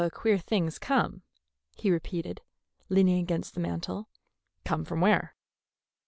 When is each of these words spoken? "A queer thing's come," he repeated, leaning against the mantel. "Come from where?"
"A 0.03 0.09
queer 0.09 0.39
thing's 0.39 0.79
come," 0.79 1.21
he 1.77 1.91
repeated, 1.91 2.41
leaning 2.89 3.19
against 3.19 3.53
the 3.53 3.59
mantel. 3.59 4.09
"Come 4.65 4.83
from 4.83 4.99
where?" 4.99 5.35